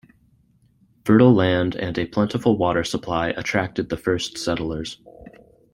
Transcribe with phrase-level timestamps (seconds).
[1.05, 4.99] Fertile land and a plentiful water supply attracted the first settlers.